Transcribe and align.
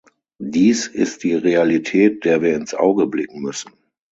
Dies 0.43 0.87
ist 0.87 1.21
die 1.23 1.35
Realität, 1.35 2.25
der 2.25 2.41
wir 2.41 2.55
ins 2.55 2.73
Auge 2.73 3.05
blicken 3.05 3.39
müssen. 3.39 3.71